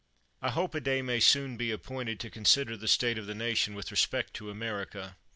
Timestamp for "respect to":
3.91-4.49